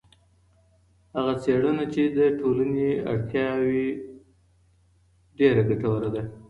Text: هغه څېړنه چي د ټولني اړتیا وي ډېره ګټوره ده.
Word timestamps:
هغه 1.15 1.33
څېړنه 1.43 1.85
چي 1.93 2.03
د 2.17 2.19
ټولني 2.39 2.89
اړتیا 3.11 3.47
وي 3.65 3.87
ډېره 5.37 5.61
ګټوره 5.69 6.09
ده. 6.15 6.23